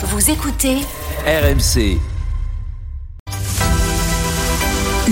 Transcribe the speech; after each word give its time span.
Vous 0.00 0.30
écoutez 0.30 0.76
RMC. 1.26 1.98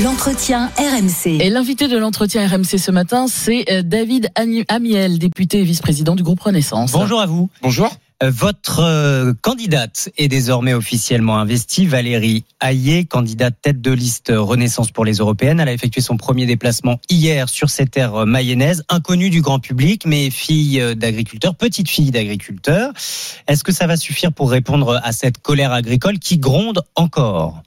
l'entretien 0.01 0.71
RMC. 0.79 1.41
Et 1.41 1.51
l'invité 1.51 1.89
de 1.89 1.99
l'entretien 1.99 2.47
RMC 2.47 2.79
ce 2.79 2.93
matin, 2.93 3.27
c'est 3.27 3.65
euh, 3.69 3.83
David 3.83 4.31
Amiel, 4.69 5.19
député 5.19 5.59
et 5.59 5.65
vice-président 5.65 6.15
du 6.15 6.23
groupe 6.23 6.39
Renaissance. 6.39 6.93
Bonjour 6.93 7.21
à 7.21 7.27
vous. 7.27 7.51
Bonjour. 7.63 7.97
Votre 8.23 8.81
euh, 8.81 9.35
candidate 9.43 10.09
est 10.17 10.29
désormais 10.29 10.73
officiellement 10.73 11.39
investie, 11.39 11.85
Valérie 11.85 12.45
Hayé, 12.63 13.05
candidate 13.05 13.55
tête 13.61 13.83
de 13.83 13.91
liste 13.91 14.33
Renaissance 14.35 14.91
pour 14.91 15.05
les 15.05 15.17
Européennes. 15.17 15.61
Elle 15.61 15.69
a 15.69 15.73
effectué 15.75 16.01
son 16.01 16.17
premier 16.17 16.47
déplacement 16.47 16.99
hier 17.11 17.51
sur 17.51 17.69
ces 17.69 17.85
terres 17.85 18.25
mayennaises, 18.25 18.85
inconnue 18.89 19.29
du 19.29 19.43
grand 19.43 19.59
public, 19.59 20.07
mais 20.07 20.31
fille 20.31 20.83
d'agriculteur, 20.97 21.55
petite 21.57 21.91
fille 21.91 22.11
d'agriculteur. 22.11 22.95
Est-ce 23.49 23.63
que 23.63 23.73
ça 23.73 23.87
va 23.87 23.99
suffire 23.99 24.33
pour 24.33 24.51
répondre 24.51 24.99
à 25.05 25.13
cette 25.13 25.37
colère 25.37 25.73
agricole 25.73 26.19
qui 26.19 26.39
gronde 26.39 26.83
encore? 26.95 27.63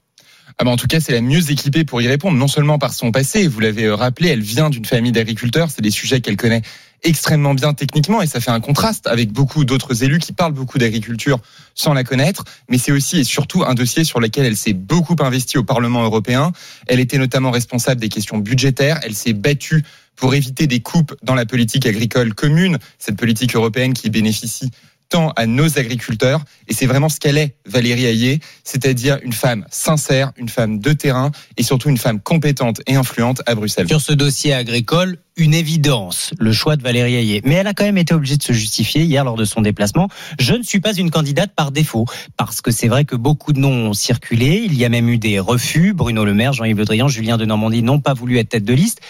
Ah 0.60 0.64
bah 0.64 0.72
en 0.72 0.76
tout 0.76 0.88
cas, 0.88 1.00
c'est 1.00 1.12
la 1.12 1.22
mieux 1.22 1.50
équipée 1.50 1.84
pour 1.84 2.02
y 2.02 2.06
répondre, 2.06 2.36
non 2.36 2.46
seulement 2.46 2.78
par 2.78 2.92
son 2.92 3.12
passé, 3.12 3.48
vous 3.48 3.60
l'avez 3.60 3.84
euh, 3.84 3.94
rappelé, 3.94 4.28
elle 4.28 4.42
vient 4.42 4.68
d'une 4.68 4.84
famille 4.84 5.10
d'agriculteurs, 5.10 5.70
c'est 5.70 5.80
des 5.80 5.90
sujets 5.90 6.20
qu'elle 6.20 6.36
connaît 6.36 6.60
extrêmement 7.02 7.54
bien 7.54 7.72
techniquement 7.72 8.20
et 8.20 8.26
ça 8.26 8.40
fait 8.40 8.50
un 8.50 8.60
contraste 8.60 9.06
avec 9.06 9.32
beaucoup 9.32 9.64
d'autres 9.64 10.04
élus 10.04 10.18
qui 10.18 10.34
parlent 10.34 10.52
beaucoup 10.52 10.76
d'agriculture 10.76 11.38
sans 11.74 11.94
la 11.94 12.04
connaître, 12.04 12.44
mais 12.68 12.76
c'est 12.76 12.92
aussi 12.92 13.20
et 13.20 13.24
surtout 13.24 13.64
un 13.64 13.72
dossier 13.72 14.04
sur 14.04 14.20
lequel 14.20 14.44
elle 14.44 14.56
s'est 14.56 14.74
beaucoup 14.74 15.16
investie 15.20 15.56
au 15.56 15.64
Parlement 15.64 16.02
européen. 16.02 16.52
Elle 16.88 17.00
était 17.00 17.16
notamment 17.16 17.52
responsable 17.52 17.98
des 17.98 18.10
questions 18.10 18.36
budgétaires, 18.36 19.00
elle 19.02 19.14
s'est 19.14 19.32
battue 19.32 19.82
pour 20.14 20.34
éviter 20.34 20.66
des 20.66 20.80
coupes 20.80 21.14
dans 21.22 21.34
la 21.34 21.46
politique 21.46 21.86
agricole 21.86 22.34
commune, 22.34 22.76
cette 22.98 23.16
politique 23.16 23.56
européenne 23.56 23.94
qui 23.94 24.10
bénéficie 24.10 24.70
tant 25.10 25.30
à 25.36 25.46
nos 25.46 25.78
agriculteurs. 25.78 26.42
Et 26.68 26.72
c'est 26.72 26.86
vraiment 26.86 27.10
ce 27.10 27.20
qu'elle 27.20 27.36
est, 27.36 27.56
Valérie 27.66 28.06
Hayé, 28.06 28.40
c'est-à-dire 28.64 29.18
une 29.22 29.32
femme 29.32 29.66
sincère, 29.70 30.32
une 30.38 30.48
femme 30.48 30.78
de 30.78 30.92
terrain 30.92 31.30
et 31.58 31.62
surtout 31.62 31.90
une 31.90 31.98
femme 31.98 32.20
compétente 32.20 32.80
et 32.86 32.94
influente 32.94 33.42
à 33.46 33.54
Bruxelles. 33.54 33.88
Sur 33.88 34.00
ce 34.00 34.12
dossier 34.12 34.54
agricole, 34.54 35.18
une 35.36 35.54
évidence, 35.54 36.32
le 36.38 36.52
choix 36.52 36.76
de 36.76 36.82
Valérie 36.82 37.14
Hayé. 37.14 37.40
Mais 37.44 37.54
elle 37.54 37.66
a 37.66 37.74
quand 37.74 37.84
même 37.84 37.98
été 37.98 38.14
obligée 38.14 38.36
de 38.36 38.42
se 38.42 38.52
justifier 38.52 39.02
hier 39.02 39.24
lors 39.24 39.36
de 39.36 39.44
son 39.44 39.62
déplacement. 39.62 40.08
Je 40.38 40.54
ne 40.54 40.62
suis 40.62 40.80
pas 40.80 40.94
une 40.94 41.10
candidate 41.10 41.52
par 41.56 41.72
défaut, 41.72 42.06
parce 42.36 42.60
que 42.60 42.70
c'est 42.70 42.88
vrai 42.88 43.04
que 43.04 43.16
beaucoup 43.16 43.52
de 43.52 43.58
noms 43.58 43.88
ont 43.88 43.94
circulé. 43.94 44.62
Il 44.64 44.74
y 44.74 44.84
a 44.84 44.88
même 44.88 45.08
eu 45.08 45.18
des 45.18 45.40
refus. 45.40 45.92
Bruno 45.92 46.24
Le 46.24 46.34
Maire, 46.34 46.52
Jean-Yves 46.52 46.78
Le 46.78 46.84
Drian, 46.84 47.08
Julien 47.08 47.36
de 47.36 47.44
Normandie 47.44 47.82
n'ont 47.82 48.00
pas 48.00 48.14
voulu 48.14 48.38
être 48.38 48.50
tête 48.50 48.64
de 48.64 48.74
liste. 48.74 49.00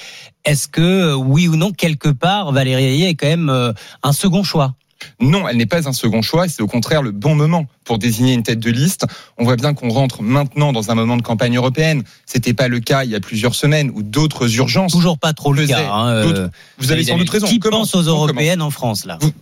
Est-ce 0.44 0.68
que, 0.68 0.80
euh, 0.80 1.14
oui 1.14 1.48
ou 1.48 1.56
non, 1.56 1.72
quelque 1.72 2.08
part, 2.08 2.52
Valérie 2.52 2.84
Hayé 2.84 3.08
est 3.08 3.14
quand 3.14 3.26
même 3.26 3.50
euh, 3.50 3.72
un 4.02 4.12
second 4.12 4.42
choix? 4.42 4.74
Non, 5.20 5.48
elle 5.48 5.56
n'est 5.56 5.66
pas 5.66 5.88
un 5.88 5.92
second 5.92 6.22
choix, 6.22 6.48
c'est 6.48 6.62
au 6.62 6.66
contraire 6.66 7.02
le 7.02 7.10
bon 7.10 7.34
moment 7.34 7.66
pour 7.84 7.98
désigner 7.98 8.34
une 8.34 8.42
tête 8.42 8.60
de 8.60 8.70
liste. 8.70 9.06
On 9.38 9.44
voit 9.44 9.56
bien 9.56 9.74
qu'on 9.74 9.88
rentre 9.90 10.22
maintenant 10.22 10.72
dans 10.72 10.90
un 10.90 10.94
moment 10.94 11.16
de 11.16 11.22
campagne 11.22 11.56
européenne. 11.56 12.02
C'était 12.26 12.54
pas 12.54 12.68
le 12.68 12.80
cas 12.80 13.04
il 13.04 13.10
y 13.10 13.14
a 13.14 13.20
plusieurs 13.20 13.54
semaines 13.54 13.90
ou 13.94 14.02
d'autres 14.02 14.54
urgences. 14.56 14.92
Toujours 14.92 15.18
pas 15.18 15.32
trop 15.32 15.52
le 15.52 15.66
cas. 15.66 15.92
hein, 15.92 16.08
euh, 16.08 16.48
Vous 16.78 16.92
avez 16.92 17.04
sans 17.04 17.18
doute 17.18 17.30
raison. 17.30 17.46
Qui 17.46 17.58
pense 17.58 17.94
aux 17.94 18.02
européennes 18.02 18.62
en 18.62 18.70
France, 18.70 19.04
là? 19.04 19.18
Vous- 19.20 19.32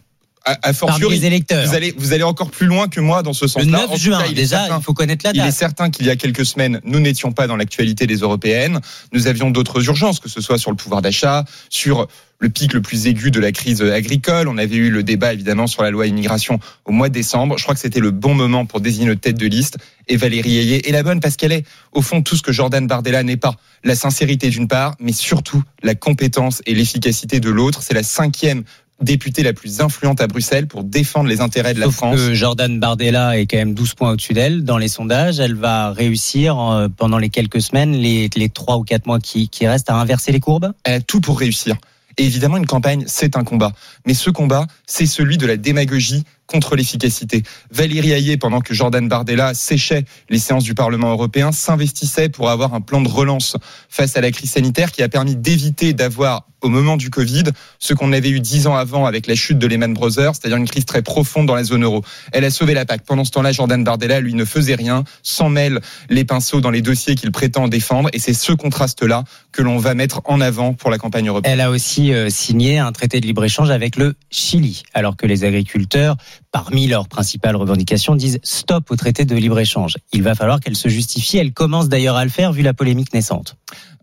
À, 0.63 0.73
fortiori, 0.73 1.19
les 1.19 1.27
électeurs. 1.27 1.67
vous 1.67 1.75
allez, 1.75 1.95
vous 1.97 2.13
allez 2.13 2.23
encore 2.23 2.51
plus 2.51 2.67
loin 2.67 2.89
que 2.89 3.01
moi 3.01 3.23
dans 3.23 3.33
ce 3.33 3.45
Le 3.45 3.49
sens-là. 3.49 3.71
9 3.79 3.91
En 3.91 3.93
tout 3.95 3.99
juin, 4.01 4.19
cas, 4.21 4.27
il 4.29 4.35
déjà, 4.35 4.61
certain- 4.61 4.79
il 4.79 4.83
faut 4.83 4.95
connaître 4.95 5.25
la 5.25 5.33
Il 5.35 5.41
est 5.41 5.45
date. 5.45 5.55
certain 5.55 5.91
qu'il 5.91 6.07
y 6.07 6.11
a 6.11 6.17
quelques 6.17 6.47
semaines, 6.47 6.81
nous 6.85 7.01
n'étions 7.01 7.33
pas 7.33 7.47
dans 7.47 7.57
l'actualité 7.57 8.07
des 8.07 8.17
européennes. 8.17 8.81
Nous 9.13 9.27
avions 9.27 9.51
d'autres 9.51 9.85
urgences, 9.87 10.21
que 10.21 10.29
ce 10.29 10.41
soit 10.41 10.59
sur 10.59 10.71
le 10.71 10.77
pouvoir 10.77 11.03
d'achat, 11.03 11.45
sur 11.71 12.09
le 12.41 12.49
pic 12.51 12.73
le 12.73 12.81
plus 12.81 13.09
aigu 13.09 13.31
de 13.33 13.41
la 13.41 13.51
crise 13.51 13.83
agricole. 13.83 14.47
On 14.49 14.59
avait 14.59 14.77
eu 14.77 14.91
le 14.91 15.03
débat 15.03 15.33
évidemment 15.33 15.67
sur 15.67 15.83
la 15.83 15.91
loi 15.91 16.07
immigration 16.07 16.61
au 16.85 16.93
mois 16.93 17.09
de 17.09 17.15
décembre. 17.15 17.59
Je 17.59 17.65
crois 17.65 17.75
que 17.75 17.81
c'était 17.81 17.99
le 17.99 18.13
bon 18.13 18.33
moment 18.35 18.65
pour 18.65 18.81
désigner 18.81 19.07
notre 19.07 19.21
tête 19.21 19.37
de 19.39 19.47
liste. 19.47 19.77
Et 20.07 20.17
Valérie 20.17 20.57
Ayé 20.57 20.89
est 20.89 20.93
la 20.93 21.03
bonne 21.03 21.19
parce 21.19 21.37
qu'elle 21.37 21.51
est 21.53 21.65
au 21.93 22.01
fond 22.01 22.23
tout 22.23 22.37
ce 22.37 22.43
que 22.43 22.53
Jordan 22.53 22.87
Bardella 22.87 23.25
n'est 23.25 23.37
pas. 23.37 23.57
La 23.83 23.97
sincérité 23.97 24.51
d'une 24.51 24.69
part, 24.69 24.95
mais 25.01 25.13
surtout 25.13 25.63
la 25.83 25.97
compétence 25.97 26.63
et 26.65 26.75
l'efficacité 26.75 27.41
de 27.41 27.51
l'autre. 27.51 27.83
C'est 27.83 27.95
la 27.95 28.05
cinquième 28.05 28.63
députée 29.01 29.43
la 29.43 29.53
plus 29.53 29.81
influente 29.81 30.21
à 30.21 30.27
Bruxelles 30.27 30.67
pour 30.67 30.85
défendre 30.85 31.29
les 31.29 31.41
intérêts 31.41 31.75
de 31.75 31.81
la 31.81 31.87
Sauf 31.87 31.95
France. 31.95 32.17
que 32.17 32.35
Jordan 32.35 32.81
Bardella 32.81 33.39
est 33.39 33.47
quand 33.47 33.57
même 33.57 33.75
12 33.75 33.95
points 33.95 34.13
au-dessus 34.13 34.33
d'elle 34.35 34.65
dans 34.65 34.79
les 34.79 34.89
sondages. 34.89 35.41
Elle 35.41 35.55
va 35.55 35.93
réussir 35.93 36.59
euh, 36.59 36.89
pendant 36.89 37.19
les 37.19 37.31
quelques 37.31 37.61
semaines, 37.61 37.93
les, 37.93 38.29
les 38.35 38.49
3 38.49 38.77
ou 38.79 38.83
4 38.83 39.07
mois 39.07 39.21
qui, 39.21 39.49
qui 39.49 39.67
restent 39.67 39.91
à 39.91 39.95
inverser 39.95 40.33
les 40.33 40.41
courbes. 40.41 40.73
elle 40.85 40.95
a 40.95 41.01
tout 41.01 41.21
pour 41.21 41.39
réussir. 41.39 41.77
Et 42.19 42.25
évidemment, 42.25 42.57
une 42.57 42.67
campagne, 42.67 43.05
c'est 43.07 43.37
un 43.37 43.45
combat. 43.45 43.73
Mais 44.05 44.15
ce 44.15 44.31
combat, 44.31 44.67
c'est 44.87 45.07
celui 45.07 45.39
de 45.39 45.47
la 45.47 45.57
démagogie 45.57 46.25
contre 46.49 46.75
l'efficacité. 46.77 47.43
Valérie 47.71 48.13
Hayé, 48.13 48.37
pendant 48.37 48.61
que 48.61 48.75
Jordan 48.75 49.07
Bardella 49.07 49.55
séchait 49.55 50.05
les 50.31 50.39
séances 50.39 50.65
du 50.65 50.75
Parlement 50.75 51.11
européen, 51.11 51.53
s'investissait 51.53 52.31
pour 52.31 52.51
avoir 52.51 52.75
un 52.75 52.81
plan 52.81 53.01
de 53.01 53.09
relance 53.09 53.57
face 53.89 54.17
à 54.17 54.21
la 54.21 54.31
crise 54.33 54.51
sanitaire 54.51 54.91
qui 54.91 55.03
a 55.03 55.09
permis 55.09 55.37
d'éviter 55.37 55.93
d'avoir, 55.93 56.47
au 56.63 56.69
moment 56.69 56.97
du 56.97 57.11
Covid, 57.11 57.45
ce 57.79 57.93
qu'on 57.93 58.13
avait 58.13 58.31
eu 58.31 58.41
dix 58.41 58.67
ans 58.67 58.75
avant 58.75 59.05
avec 59.05 59.27
la 59.27 59.35
chute 59.35 59.59
de 59.59 59.67
Lehman 59.67 59.93
Brothers, 59.93 60.35
c'est-à-dire 60.35 60.57
une 60.57 60.67
crise 60.67 60.87
très 60.87 61.03
profonde 61.03 61.47
dans 61.47 61.55
la 61.55 61.65
zone 61.65 61.85
euro. 61.85 62.03
Elle 62.33 62.45
a 62.45 62.51
sauvé 62.51 62.73
la 62.73 62.87
PAC. 62.87 63.03
Pendant 63.05 63.25
ce 63.25 63.31
temps-là, 63.31 63.53
Jordan 63.53 63.85
Bardella, 63.85 64.21
lui, 64.21 64.33
ne 64.33 64.45
faisait 64.47 64.75
rien, 64.75 65.05
s'en 65.23 65.51
mêle 65.51 65.81
les 66.09 66.25
pinceaux 66.25 66.63
dans 66.63 66.71
les 66.71 66.83
dossiers 66.83 67.15
qu'il 67.15 67.31
prétend 67.31 67.69
défendre. 67.69 68.09
Et 68.15 68.19
c'est 68.19 68.33
ce 68.33 68.53
contraste-là 68.53 69.25
que 69.53 69.61
l'on 69.61 69.77
va 69.77 69.95
mettre 69.95 70.23
en 70.25 70.41
avant 70.41 70.73
pour 70.73 70.91
la 70.91 70.97
campagne 70.97 71.29
européenne. 71.29 71.53
Elle 71.53 71.61
a 71.61 71.71
aussi 71.71 72.13
euh, 72.13 72.31
signé 72.31 72.79
un 72.79 72.93
traité 72.93 73.21
de 73.21 73.27
libre-échange 73.27 73.71
avec 73.71 73.97
le 73.97 74.15
Chili, 74.31 74.83
alors 74.95 75.17
que 75.17 75.27
les 75.27 75.45
agriculteurs, 75.45 76.17
parmi 76.53 76.87
leurs 76.87 77.09
principales 77.09 77.57
revendications, 77.57 78.15
disent 78.17 78.39
stop 78.43 78.91
au 78.91 78.97
traité 78.97 79.25
de 79.25 79.35
libre-échange. 79.37 79.97
Il 80.13 80.23
va 80.23 80.35
falloir 80.35 80.61
qu'elle 80.61 80.77
se 80.77 80.89
justifie. 80.89 81.39
Elle 81.39 81.53
commence 81.53 81.89
d'ailleurs 81.89 82.17
à 82.17 82.25
le 82.25 82.31
faire 82.31 82.53
vu 82.53 82.63
la 82.63 82.75
polémique 82.75 83.13
naissante. 83.13 83.57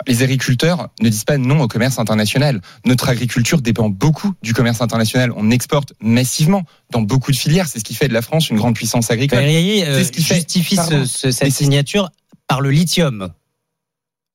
Les 0.08 0.22
agriculteurs 0.24 0.90
ne 1.02 1.10
disent 1.10 1.24
pas 1.24 1.38
non 1.38 1.62
au 1.62 1.68
commerce 1.68 2.00
international. 2.00 2.62
Notre 2.86 3.10
agriculture 3.10 3.62
dépend 3.62 3.90
beaucoup 3.90 4.34
du 4.42 4.54
commerce 4.54 4.82
international. 4.82 5.32
On 5.36 5.50
exporte 5.52 5.94
massivement 6.02 6.64
dans 6.92 7.02
beaucoup 7.02 7.32
de 7.32 7.38
filières. 7.38 7.68
C'est 7.68 7.80
ce 7.80 7.84
qui 7.84 7.96
fait 7.96 8.08
de 8.08 8.14
la 8.14 8.22
France 8.22 8.50
une 8.50 8.58
grande 8.58 8.76
puissance 8.76 9.10
agricole. 9.12 9.40
Euh, 9.40 9.98
C'est 9.98 10.04
ce 10.06 10.12
qui 10.12 10.24
fait- 10.24 10.36
justifie 10.36 10.76
ce- 10.76 11.06
ce- 11.06 11.32
cette 11.32 11.52
signature 11.54 12.10
par 12.48 12.62
le 12.62 12.70
lithium. 12.72 13.30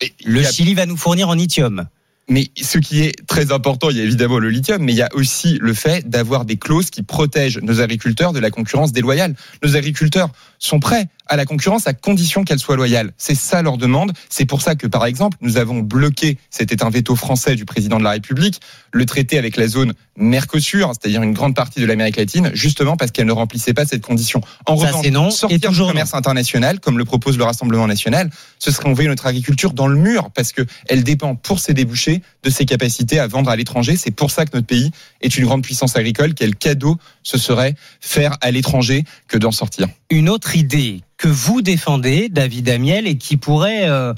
Et 0.00 0.12
Le 0.24 0.40
a- 0.40 0.50
Chili 0.50 0.74
va 0.74 0.86
nous 0.86 0.96
fournir 0.96 1.28
en 1.28 1.34
lithium. 1.34 1.86
Mais 2.30 2.48
ce 2.62 2.78
qui 2.78 3.02
est 3.02 3.26
très 3.26 3.50
important, 3.50 3.90
il 3.90 3.96
y 3.96 4.00
a 4.00 4.04
évidemment 4.04 4.38
le 4.38 4.50
lithium, 4.50 4.80
mais 4.80 4.92
il 4.92 4.96
y 4.96 5.02
a 5.02 5.08
aussi 5.14 5.58
le 5.60 5.74
fait 5.74 6.08
d'avoir 6.08 6.44
des 6.44 6.56
clauses 6.56 6.88
qui 6.88 7.02
protègent 7.02 7.58
nos 7.58 7.80
agriculteurs 7.80 8.32
de 8.32 8.38
la 8.38 8.52
concurrence 8.52 8.92
déloyale. 8.92 9.34
Nos 9.64 9.74
agriculteurs 9.74 10.28
sont 10.60 10.78
prêts 10.78 11.08
à 11.30 11.36
la 11.36 11.46
concurrence 11.46 11.86
à 11.86 11.94
condition 11.94 12.44
qu'elle 12.44 12.58
soit 12.58 12.76
loyale. 12.76 13.12
C'est 13.16 13.36
ça 13.36 13.62
leur 13.62 13.78
demande. 13.78 14.12
C'est 14.28 14.44
pour 14.44 14.60
ça 14.60 14.74
que, 14.74 14.86
par 14.86 15.06
exemple, 15.06 15.38
nous 15.40 15.56
avons 15.56 15.78
bloqué, 15.78 16.36
c'était 16.50 16.82
un 16.82 16.90
veto 16.90 17.16
français 17.16 17.54
du 17.54 17.64
président 17.64 17.98
de 17.98 18.04
la 18.04 18.10
République, 18.10 18.60
le 18.92 19.06
traité 19.06 19.38
avec 19.38 19.56
la 19.56 19.68
zone 19.68 19.94
Mercosur, 20.16 20.92
c'est-à-dire 20.92 21.22
une 21.22 21.32
grande 21.32 21.54
partie 21.54 21.80
de 21.80 21.86
l'Amérique 21.86 22.16
latine, 22.16 22.50
justement 22.52 22.96
parce 22.96 23.12
qu'elle 23.12 23.26
ne 23.26 23.32
remplissait 23.32 23.72
pas 23.72 23.86
cette 23.86 24.02
condition. 24.02 24.40
En 24.66 24.76
Ça, 24.76 24.88
revanche, 24.88 25.06
non, 25.06 25.30
sortir 25.30 25.70
du 25.70 25.78
commerce 25.78 26.14
international, 26.14 26.80
comme 26.80 26.98
le 26.98 27.04
propose 27.04 27.38
le 27.38 27.44
Rassemblement 27.44 27.86
national, 27.86 28.28
ce 28.58 28.72
serait 28.72 28.88
envoyer 28.88 29.08
notre 29.08 29.26
agriculture 29.26 29.72
dans 29.72 29.86
le 29.86 29.96
mur, 29.96 30.30
parce 30.34 30.52
que 30.52 30.62
elle 30.88 31.04
dépend 31.04 31.36
pour 31.36 31.60
ses 31.60 31.74
débouchés 31.74 32.22
de 32.42 32.50
ses 32.50 32.66
capacités 32.66 33.20
à 33.20 33.28
vendre 33.28 33.50
à 33.50 33.56
l'étranger. 33.56 33.96
C'est 33.96 34.10
pour 34.10 34.30
ça 34.32 34.44
que 34.44 34.50
notre 34.54 34.66
pays 34.66 34.90
est 35.20 35.36
une 35.38 35.44
grande 35.44 35.62
puissance 35.62 35.96
agricole. 35.96 36.34
Quel 36.34 36.56
cadeau 36.56 36.98
ce 37.22 37.38
serait 37.38 37.76
faire 38.00 38.36
à 38.40 38.50
l'étranger 38.50 39.04
que 39.28 39.38
d'en 39.38 39.52
sortir? 39.52 39.86
Une 40.10 40.28
autre 40.28 40.56
idée 40.56 41.02
que 41.20 41.28
vous 41.28 41.60
défendez, 41.60 42.30
David 42.30 42.70
Amiel, 42.70 43.06
et 43.06 43.18
qui 43.18 43.36
pourrait 43.36 43.90
euh, 43.90 44.14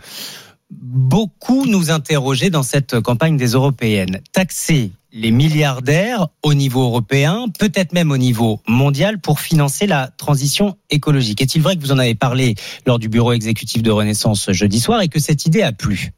beaucoup 0.71 1.67
nous 1.67 1.91
interroger 1.91 2.49
dans 2.49 2.63
cette 2.63 3.01
campagne 3.01 3.37
des 3.37 3.49
européennes. 3.49 4.21
Taxer 4.31 4.93
les 5.11 5.33
milliardaires 5.33 6.29
au 6.45 6.55
niveau 6.55 6.85
européen, 6.85 7.47
peut-être 7.59 7.93
même 7.93 8.13
au 8.13 8.19
niveau 8.19 8.61
mondial, 8.69 9.21
pour 9.21 9.41
financer 9.41 9.89
la 9.89 10.11
transition 10.17 10.77
écologique. 10.91 11.43
Est-il 11.43 11.61
vrai 11.61 11.75
que 11.75 11.81
vous 11.81 11.91
en 11.91 11.99
avez 11.99 12.15
parlé 12.15 12.55
lors 12.87 13.01
du 13.01 13.09
bureau 13.09 13.33
exécutif 13.33 13.83
de 13.83 13.91
Renaissance 13.91 14.53
jeudi 14.53 14.79
soir 14.79 15.03
et 15.03 15.09
que 15.09 15.19
cette 15.19 15.45
idée 15.45 15.63
a 15.63 15.73
plu? 15.73 16.13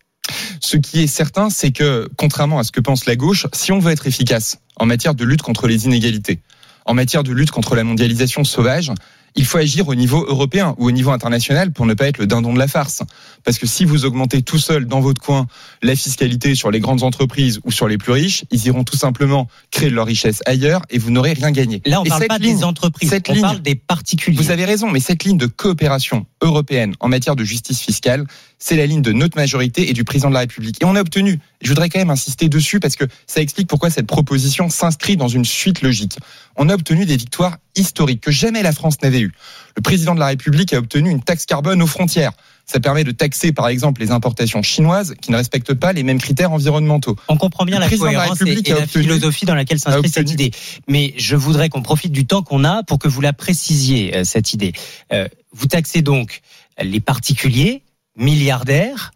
Ce 0.60 0.76
qui 0.76 1.02
est 1.02 1.06
certain, 1.06 1.48
c'est 1.48 1.72
que, 1.72 2.10
contrairement 2.18 2.58
à 2.58 2.62
ce 2.62 2.72
que 2.72 2.80
pense 2.80 3.06
la 3.06 3.16
gauche, 3.16 3.46
si 3.54 3.72
on 3.72 3.78
veut 3.78 3.92
être 3.92 4.06
efficace 4.06 4.58
en 4.76 4.84
matière 4.84 5.14
de 5.14 5.24
lutte 5.24 5.42
contre 5.42 5.66
les 5.66 5.86
inégalités, 5.86 6.40
en 6.84 6.92
matière 6.92 7.22
de 7.22 7.32
lutte 7.32 7.50
contre 7.50 7.74
la 7.74 7.84
mondialisation 7.84 8.44
sauvage, 8.44 8.92
il 9.36 9.44
faut 9.44 9.58
agir 9.58 9.88
au 9.88 9.94
niveau 9.94 10.24
européen 10.28 10.74
ou 10.78 10.86
au 10.86 10.90
niveau 10.90 11.10
international 11.10 11.72
pour 11.72 11.86
ne 11.86 11.94
pas 11.94 12.06
être 12.08 12.18
le 12.18 12.26
dindon 12.26 12.52
de 12.52 12.58
la 12.58 12.68
farce. 12.68 13.02
Parce 13.42 13.58
que 13.58 13.66
si 13.66 13.84
vous 13.84 14.04
augmentez 14.04 14.42
tout 14.42 14.58
seul 14.58 14.86
dans 14.86 15.00
votre 15.00 15.20
coin 15.20 15.46
la 15.82 15.96
fiscalité 15.96 16.54
sur 16.54 16.70
les 16.70 16.80
grandes 16.80 17.02
entreprises 17.02 17.60
ou 17.64 17.72
sur 17.72 17.88
les 17.88 17.98
plus 17.98 18.12
riches, 18.12 18.44
ils 18.50 18.66
iront 18.66 18.84
tout 18.84 18.96
simplement 18.96 19.48
créer 19.70 19.90
leur 19.90 20.06
richesse 20.06 20.40
ailleurs 20.46 20.82
et 20.90 20.98
vous 20.98 21.10
n'aurez 21.10 21.32
rien 21.32 21.50
gagné. 21.50 21.82
Là, 21.84 22.00
on 22.00 22.04
ne 22.04 22.08
parle 22.08 22.26
pas 22.26 22.38
ligne- 22.38 22.58
des 22.58 22.64
entreprises, 22.64 23.08
cette 23.10 23.28
on 23.28 23.32
ligne- 23.32 23.42
parle 23.42 23.60
des 23.62 23.74
particuliers. 23.74 24.36
Vous 24.36 24.50
avez 24.50 24.64
raison, 24.64 24.90
mais 24.90 25.00
cette 25.00 25.24
ligne 25.24 25.36
de 25.38 25.46
coopération 25.46 26.26
européenne 26.40 26.94
en 27.00 27.08
matière 27.08 27.36
de 27.36 27.44
justice 27.44 27.80
fiscale, 27.80 28.26
c'est 28.58 28.76
la 28.76 28.86
ligne 28.86 29.02
de 29.02 29.12
notre 29.12 29.36
majorité 29.36 29.90
et 29.90 29.92
du 29.92 30.04
président 30.04 30.28
de 30.28 30.34
la 30.34 30.40
République. 30.40 30.80
Et 30.80 30.84
on 30.84 30.94
a 30.96 31.00
obtenu 31.00 31.38
Je 31.64 31.70
voudrais 31.70 31.88
quand 31.88 31.98
même 31.98 32.10
insister 32.10 32.48
dessus 32.48 32.78
parce 32.78 32.94
que 32.94 33.04
ça 33.26 33.40
explique 33.40 33.68
pourquoi 33.68 33.88
cette 33.88 34.06
proposition 34.06 34.68
s'inscrit 34.68 35.16
dans 35.16 35.28
une 35.28 35.46
suite 35.46 35.80
logique. 35.80 36.18
On 36.56 36.68
a 36.68 36.74
obtenu 36.74 37.06
des 37.06 37.16
victoires 37.16 37.56
historiques 37.74 38.20
que 38.20 38.30
jamais 38.30 38.62
la 38.62 38.72
France 38.72 39.00
n'avait 39.02 39.20
eues. 39.20 39.32
Le 39.74 39.82
président 39.82 40.14
de 40.14 40.20
la 40.20 40.26
République 40.26 40.72
a 40.74 40.78
obtenu 40.78 41.10
une 41.10 41.22
taxe 41.22 41.46
carbone 41.46 41.80
aux 41.82 41.86
frontières. 41.86 42.32
Ça 42.66 42.80
permet 42.80 43.02
de 43.02 43.10
taxer, 43.10 43.52
par 43.52 43.68
exemple, 43.68 44.00
les 44.02 44.10
importations 44.10 44.62
chinoises 44.62 45.14
qui 45.20 45.30
ne 45.30 45.36
respectent 45.36 45.74
pas 45.74 45.92
les 45.92 46.02
mêmes 46.02 46.20
critères 46.20 46.52
environnementaux. 46.52 47.16
On 47.28 47.36
comprend 47.36 47.64
bien 47.64 47.76
Le 47.76 47.84
la 47.84 47.88
de 47.88 47.92
la 47.92 47.98
cohérence 47.98 48.40
et, 48.42 48.54
la 48.54 48.80
obtenu- 48.80 48.86
philosophie 49.02 49.46
dans 49.46 49.54
laquelle 49.54 49.78
s'inscrit 49.80 50.08
cette 50.10 50.30
idée. 50.30 50.50
Mais 50.86 51.14
je 51.16 51.34
voudrais 51.34 51.70
qu'on 51.70 51.82
profite 51.82 52.12
du 52.12 52.26
temps 52.26 52.42
qu'on 52.42 52.64
a 52.64 52.82
pour 52.82 52.98
que 52.98 53.08
vous 53.08 53.20
la 53.20 53.32
précisiez, 53.32 54.16
euh, 54.16 54.24
cette 54.24 54.52
idée. 54.52 54.72
Euh, 55.12 55.28
vous 55.52 55.66
taxez 55.66 56.02
donc 56.02 56.40
les 56.82 57.00
particuliers, 57.00 57.82
milliardaires, 58.16 59.12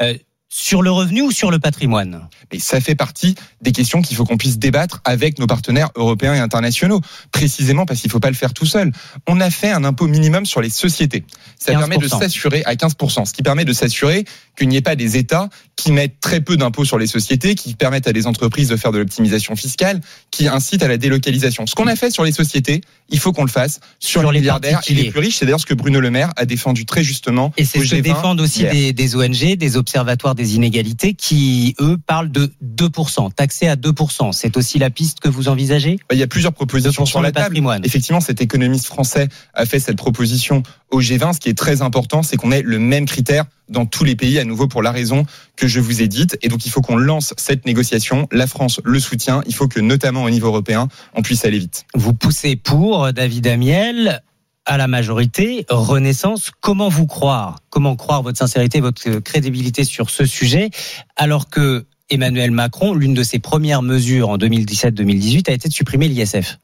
euh, 0.00 0.14
sur 0.54 0.82
le 0.82 0.90
revenu 0.90 1.22
ou 1.22 1.30
sur 1.30 1.50
le 1.50 1.58
patrimoine 1.58 2.28
Et 2.50 2.58
ça 2.58 2.78
fait 2.82 2.94
partie 2.94 3.34
des 3.62 3.72
questions 3.72 4.02
qu'il 4.02 4.18
faut 4.18 4.24
qu'on 4.24 4.36
puisse 4.36 4.58
débattre 4.58 5.00
avec 5.06 5.38
nos 5.38 5.46
partenaires 5.46 5.88
européens 5.96 6.34
et 6.34 6.40
internationaux. 6.40 7.00
Précisément 7.32 7.86
parce 7.86 8.00
qu'il 8.00 8.08
ne 8.08 8.12
faut 8.12 8.20
pas 8.20 8.28
le 8.28 8.36
faire 8.36 8.52
tout 8.52 8.66
seul. 8.66 8.92
On 9.26 9.40
a 9.40 9.48
fait 9.48 9.70
un 9.70 9.82
impôt 9.82 10.06
minimum 10.06 10.44
sur 10.44 10.60
les 10.60 10.68
sociétés. 10.68 11.24
Ça 11.58 11.72
15%. 11.72 11.78
permet 11.78 11.96
de 11.96 12.06
s'assurer 12.06 12.62
à 12.66 12.74
15%, 12.74 13.24
ce 13.24 13.32
qui 13.32 13.42
permet 13.42 13.64
de 13.64 13.72
s'assurer 13.72 14.26
qu'il 14.58 14.68
n'y 14.68 14.76
ait 14.76 14.82
pas 14.82 14.94
des 14.94 15.16
États 15.16 15.48
qui 15.76 15.90
mettent 15.90 16.20
très 16.20 16.40
peu 16.40 16.58
d'impôts 16.58 16.84
sur 16.84 16.98
les 16.98 17.06
sociétés, 17.06 17.54
qui 17.54 17.74
permettent 17.74 18.06
à 18.06 18.12
des 18.12 18.26
entreprises 18.26 18.68
de 18.68 18.76
faire 18.76 18.92
de 18.92 18.98
l'optimisation 18.98 19.56
fiscale, 19.56 20.02
qui 20.30 20.48
incitent 20.48 20.82
à 20.82 20.88
la 20.88 20.98
délocalisation. 20.98 21.66
Ce 21.66 21.74
qu'on 21.74 21.86
a 21.86 21.96
fait 21.96 22.10
sur 22.10 22.24
les 22.24 22.32
sociétés, 22.32 22.82
il 23.08 23.18
faut 23.18 23.32
qu'on 23.32 23.44
le 23.44 23.50
fasse 23.50 23.80
sur, 23.98 24.20
Sur 24.20 24.32
les 24.32 24.40
milliardaires 24.40 24.82
et 24.86 24.92
les 24.92 25.10
plus 25.10 25.20
riches. 25.20 25.38
C'est 25.38 25.46
d'ailleurs 25.46 25.60
ce 25.60 25.66
que 25.66 25.74
Bruno 25.74 25.98
Le 25.98 26.10
Maire 26.10 26.30
a 26.36 26.44
défendu 26.44 26.84
très 26.84 27.02
justement. 27.02 27.54
Et 27.56 27.64
c'est 27.64 27.78
ce 27.78 27.90
que 27.90 27.96
G20 27.96 28.02
défendent 28.02 28.40
aussi 28.42 28.64
des, 28.64 28.92
des 28.92 29.16
ONG, 29.16 29.56
des 29.56 29.76
observatoires 29.78 30.34
des 30.34 30.41
inégalités, 30.44 31.14
qui, 31.14 31.74
eux, 31.80 31.98
parlent 32.06 32.30
de 32.30 32.52
2%, 32.64 33.32
taxés 33.32 33.68
à 33.68 33.76
2%. 33.76 34.32
C'est 34.32 34.56
aussi 34.56 34.78
la 34.78 34.90
piste 34.90 35.20
que 35.20 35.28
vous 35.28 35.48
envisagez? 35.48 35.98
Il 36.12 36.18
y 36.18 36.22
a 36.22 36.26
plusieurs 36.26 36.52
propositions 36.52 37.04
2% 37.04 37.06
sur 37.06 37.22
la 37.22 37.28
le 37.28 37.32
table. 37.32 37.46
patrimoine. 37.46 37.82
Effectivement, 37.84 38.20
cet 38.20 38.40
économiste 38.40 38.86
français 38.86 39.28
a 39.54 39.66
fait 39.66 39.78
cette 39.78 39.96
proposition 39.96 40.62
au 40.90 41.00
G20. 41.00 41.34
Ce 41.34 41.40
qui 41.40 41.48
est 41.48 41.58
très 41.58 41.82
important, 41.82 42.22
c'est 42.22 42.36
qu'on 42.36 42.52
ait 42.52 42.62
le 42.62 42.78
même 42.78 43.06
critère 43.06 43.44
dans 43.68 43.86
tous 43.86 44.04
les 44.04 44.16
pays, 44.16 44.38
à 44.38 44.44
nouveau 44.44 44.68
pour 44.68 44.82
la 44.82 44.92
raison 44.92 45.24
que 45.56 45.66
je 45.66 45.80
vous 45.80 46.02
ai 46.02 46.08
dite. 46.08 46.36
Et 46.42 46.48
donc, 46.48 46.66
il 46.66 46.70
faut 46.70 46.82
qu'on 46.82 46.96
lance 46.96 47.32
cette 47.38 47.64
négociation. 47.64 48.28
La 48.30 48.46
France 48.46 48.80
le 48.84 49.00
soutient. 49.00 49.42
Il 49.46 49.54
faut 49.54 49.68
que, 49.68 49.80
notamment 49.80 50.24
au 50.24 50.30
niveau 50.30 50.48
européen, 50.48 50.88
on 51.14 51.22
puisse 51.22 51.44
aller 51.44 51.58
vite. 51.58 51.84
Vous 51.94 52.12
poussez 52.12 52.56
pour 52.56 53.12
David 53.12 53.46
Amiel 53.46 54.22
à 54.66 54.76
la 54.76 54.86
majorité, 54.86 55.66
Renaissance. 55.68 56.50
Comment 56.60 56.88
vous 56.88 57.06
croire? 57.06 57.58
Comment 57.70 57.96
croire 57.96 58.22
votre 58.22 58.38
sincérité, 58.38 58.80
votre 58.80 59.18
crédibilité 59.20 59.84
sur 59.84 60.10
ce 60.10 60.24
sujet, 60.24 60.70
alors 61.16 61.48
que 61.48 61.84
Emmanuel 62.10 62.50
Macron, 62.50 62.94
l'une 62.94 63.14
de 63.14 63.22
ses 63.22 63.38
premières 63.38 63.82
mesures 63.82 64.28
en 64.28 64.38
2017-2018 64.38 65.50
a 65.50 65.54
été 65.54 65.68
de 65.68 65.72
supprimer 65.72 66.08
l'ISF 66.08 66.58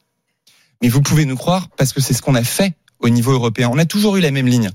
Mais 0.83 0.89
vous 0.89 1.01
pouvez 1.01 1.25
nous 1.25 1.37
croire 1.37 1.69
parce 1.77 1.93
que 1.93 2.01
c'est 2.01 2.15
ce 2.15 2.23
qu'on 2.23 2.35
a 2.35 2.45
fait 2.45 2.75
au 3.01 3.09
niveau 3.09 3.33
européen. 3.33 3.71
On 3.73 3.79
a 3.79 3.85
toujours 3.85 4.17
eu 4.17 4.21
la 4.21 4.31
même 4.31 4.47
ligne. 4.47 4.71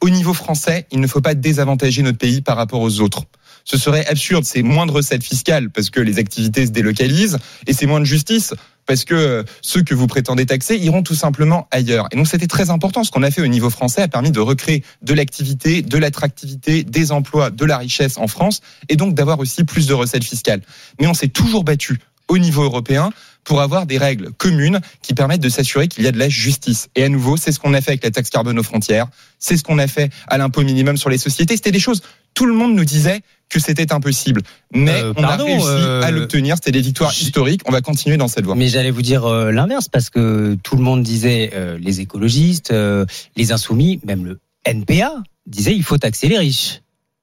Au 0.00 0.10
niveau 0.10 0.34
français, 0.34 0.86
il 0.90 1.00
ne 1.00 1.06
faut 1.06 1.20
pas 1.20 1.34
désavantager 1.34 2.02
notre 2.02 2.18
pays 2.18 2.42
par 2.42 2.56
rapport 2.56 2.80
aux 2.80 3.00
autres. 3.00 3.22
Ce 3.64 3.78
serait 3.78 4.06
absurde, 4.06 4.44
c'est 4.44 4.62
moins 4.62 4.86
de 4.86 4.92
recettes 4.92 5.24
fiscales 5.24 5.70
parce 5.70 5.90
que 5.90 6.00
les 6.00 6.18
activités 6.18 6.66
se 6.66 6.70
délocalisent 6.70 7.38
et 7.66 7.72
c'est 7.72 7.86
moins 7.86 8.00
de 8.00 8.04
justice 8.04 8.54
parce 8.88 9.04
que 9.04 9.14
euh, 9.14 9.44
ceux 9.62 9.82
que 9.82 9.94
vous 9.94 10.08
prétendez 10.08 10.46
taxer 10.46 10.74
iront 10.76 11.04
tout 11.04 11.14
simplement 11.14 11.68
ailleurs. 11.70 12.08
Et 12.10 12.16
donc 12.16 12.26
c'était 12.26 12.48
très 12.48 12.70
important. 12.70 13.04
Ce 13.04 13.12
qu'on 13.12 13.22
a 13.22 13.30
fait 13.30 13.42
au 13.42 13.46
niveau 13.46 13.70
français 13.70 14.02
a 14.02 14.08
permis 14.08 14.32
de 14.32 14.40
recréer 14.40 14.82
de 15.02 15.14
l'activité, 15.14 15.82
de 15.82 15.98
l'attractivité, 15.98 16.82
des 16.82 17.12
emplois, 17.12 17.50
de 17.50 17.64
la 17.66 17.76
richesse 17.78 18.16
en 18.16 18.26
France 18.26 18.62
et 18.88 18.96
donc 18.96 19.14
d'avoir 19.14 19.38
aussi 19.38 19.62
plus 19.64 19.86
de 19.86 19.94
recettes 19.94 20.24
fiscales. 20.24 20.62
Mais 21.00 21.06
on 21.06 21.14
s'est 21.14 21.28
toujours 21.28 21.64
battu 21.64 21.98
au 22.28 22.38
niveau 22.38 22.62
européen 22.62 23.10
pour 23.44 23.60
avoir 23.60 23.86
des 23.86 23.98
règles 23.98 24.32
communes 24.32 24.80
qui 25.02 25.14
permettent 25.14 25.40
de 25.40 25.48
s'assurer 25.48 25.88
qu'il 25.88 26.04
y 26.04 26.06
a 26.06 26.12
de 26.12 26.18
la 26.18 26.28
justice. 26.28 26.88
Et 26.96 27.04
à 27.04 27.08
nouveau, 27.08 27.36
c'est 27.36 27.52
ce 27.52 27.58
qu'on 27.58 27.74
a 27.74 27.80
fait 27.80 27.92
avec 27.92 28.04
la 28.04 28.10
taxe 28.10 28.30
carbone 28.30 28.58
aux 28.58 28.62
frontières, 28.62 29.06
c'est 29.38 29.56
ce 29.56 29.62
qu'on 29.62 29.78
a 29.78 29.86
fait 29.86 30.10
à 30.28 30.36
l'impôt 30.38 30.62
minimum 30.62 30.96
sur 30.96 31.08
les 31.08 31.18
sociétés. 31.18 31.56
C'était 31.56 31.72
des 31.72 31.80
choses, 31.80 32.02
tout 32.38 32.46
le 32.46 32.52
monde 32.54 32.76
nous 32.76 32.84
disait 32.84 33.22
que 33.48 33.58
c'était 33.58 33.92
impossible. 33.92 34.42
Mais 34.72 35.02
Euh, 35.02 35.12
on 35.16 35.22
pardon, 35.22 35.44
a 35.44 35.48
réussi 35.48 35.66
euh, 35.66 36.02
à 36.02 36.12
l'obtenir, 36.12 36.54
c'était 36.54 36.70
des 36.70 36.80
victoires 36.80 37.12
historiques, 37.12 37.62
on 37.66 37.72
va 37.72 37.80
continuer 37.80 38.16
dans 38.16 38.28
cette 38.28 38.44
voie. 38.44 38.54
Mais 38.54 38.68
j'allais 38.68 38.92
vous 38.92 39.02
dire 39.02 39.24
euh, 39.24 39.50
l'inverse, 39.50 39.88
parce 39.88 40.08
que 40.08 40.56
tout 40.62 40.76
le 40.76 40.82
monde 40.82 41.02
disait, 41.02 41.50
euh, 41.54 41.76
les 41.80 42.00
écologistes, 42.00 42.70
euh, 42.70 43.06
les 43.34 43.50
insoumis, 43.50 43.98
même 44.04 44.24
le 44.24 44.38
NPA, 44.64 45.14
disait 45.46 45.74
il 45.74 45.82
faut 45.82 45.98
taxer 45.98 46.28
les 46.28 46.38
riches. 46.38 46.82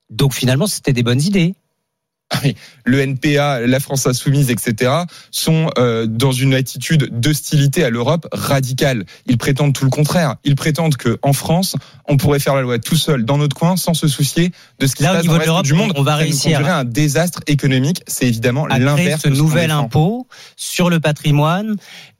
Donc 0.09 0.33
finalement, 0.33 0.67
c'était 0.67 0.91
des 0.91 1.03
bonnes 1.03 1.21
idées. 1.21 1.56
Le 2.86 3.00
NPA, 3.01 3.62
la 3.62 3.80
France 3.80 4.07
insoumise, 4.07 4.50
etc., 4.50 4.92
sont 5.31 5.69
euh, 5.77 6.06
dans 6.07 6.31
une 6.31 6.54
attitude 6.54 7.10
d'hostilité 7.19 7.83
à 7.83 7.89
l'Europe 7.89 8.27
radicale. 8.31 9.06
Ils 9.27 9.38
prétendent 9.38 9.74
tout 9.74 9.86
le 9.86 9.89
contraire. 9.92 10.36
Ils 10.44 10.56
prétendent 10.56 10.98
que 10.98 11.18
en 11.22 11.33
France, 11.33 11.75
on 12.07 12.18
pourrait 12.18 12.39
faire 12.39 12.56
la 12.56 12.62
loi 12.62 12.80
tout 12.80 12.95
seul 12.95 13.25
dans 13.25 13.38
notre 13.38 13.56
coin 13.56 13.77
sans 13.77 13.94
se 13.94 14.07
soucier 14.07 14.51
de 14.80 14.88
ce 14.88 14.95
qui 14.95 15.04
Là, 15.04 15.10
se 15.10 15.16
passe 15.18 15.25
dans 15.25 15.33
le 15.38 15.51
reste 15.51 15.66
du 15.66 15.74
monde. 15.74 15.94
on 15.95 16.04
va 16.04 16.13
Ça 16.13 16.18
nous 16.18 16.24
réussir. 16.24 16.66
à 16.68 16.80
un 16.80 16.83
désastre 16.83 17.42
économique. 17.48 18.01
C'est 18.07 18.27
évidemment 18.27 18.66
l'inverse 18.68 19.22
ce 19.22 19.30
nouvel 19.30 19.72
impôt 19.72 20.27
sur 20.56 20.89
le 20.89 21.00
patrimoine 21.00 21.75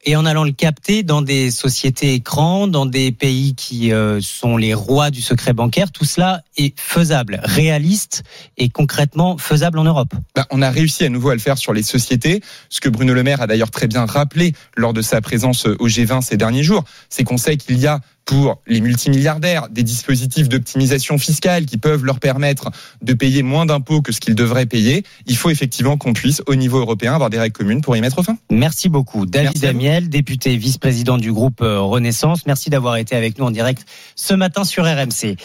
et 0.06 0.16
en 0.16 0.26
allant 0.26 0.44
le 0.44 0.52
capter 0.52 1.04
dans 1.04 1.22
des 1.22 1.52
sociétés 1.52 2.14
écrans, 2.14 2.68
dans 2.68 2.86
des 2.86 3.12
pays 3.12 3.56
qui 3.56 3.92
euh, 3.92 4.22
sont 4.22 4.56
les 4.58 4.74
rois 4.74 5.10
du 5.10 5.22
secret 5.22 5.54
bancaire. 5.54 5.92
Tout 5.92 6.06
cela 6.06 6.44
est 6.58 6.80
faisable, 6.80 7.42
réaliste 7.44 8.24
et 8.58 8.70
concrètement 8.70 9.38
faisable 9.38 9.80
en 9.80 9.84
Europe. 9.84 10.14
Bah, 10.36 10.46
on 10.52 10.62
a 10.62 10.70
réussi 10.70 11.06
à 11.06 11.10
nouveau 11.10 11.30
à 11.30 11.34
le 11.34 11.40
faire 11.40 11.58
sur 11.58 11.74
les 11.74 11.84
sociétés. 11.84 12.42
Ce 12.70 12.80
que 12.80 12.90
Bruno 12.90 13.14
Le 13.14 13.24
Maire 13.24 13.42
a 13.42 13.48
d'ailleurs 13.48 13.72
très 13.72 13.88
bien 13.88 14.06
rappelé 14.06 14.54
lors 14.78 14.94
de 14.94 15.02
sa 15.02 15.22
présence 15.22 15.66
au 15.66 15.88
G20 15.88 16.22
ces 16.22 16.38
derniers 16.38 16.64
jours, 16.64 16.84
c'est 17.10 17.24
qu'on 17.24 17.38
sait 17.38 17.58
qu'il 17.58 17.78
y 17.80 17.88
a 17.88 18.00
pour 18.26 18.62
les 18.68 18.82
multimilliardaires 18.82 19.70
des 19.70 19.84
dispositifs 19.84 20.50
d'optimisation 20.50 21.18
fiscale 21.18 21.66
qui 21.66 21.78
peuvent 21.78 22.04
leur 22.04 22.20
permettre 22.20 22.72
de 23.02 23.14
payer 23.14 23.44
moins 23.44 23.66
d'impôts 23.66 24.02
que 24.02 24.12
ce 24.12 24.20
qu'ils 24.20 24.36
devraient 24.36 24.66
payer. 24.66 25.04
Il 25.28 25.38
faut 25.38 25.50
effectivement 25.50 25.98
qu'on 25.98 26.14
puisse, 26.14 26.42
au 26.48 26.56
niveau 26.56 26.80
européen, 26.80 27.14
avoir 27.14 27.30
des 27.30 27.40
règles 27.40 27.54
communes 27.56 27.82
pour 27.82 27.96
y 27.96 28.02
mettre 28.02 28.24
fin. 28.24 28.38
Merci 28.50 28.90
beaucoup. 28.90 29.26
David 29.26 29.52
Merci 29.52 29.66
à 29.66 29.72
vous. 29.72 29.78
Amiel, 29.78 30.10
député 30.10 30.58
vice-président 30.58 31.18
du 31.18 31.32
groupe 31.32 31.62
euh, 31.62 31.80
Renaissance. 31.80 32.46
Merci 32.48 32.70
d'avoir 32.70 32.98
été 32.98 33.16
avec 33.16 33.38
nous 33.38 33.46
en 33.46 33.52
direct 33.52 33.86
ce 34.16 34.34
matin 34.34 34.64
sur 34.64 34.86
RMC. 34.86 35.36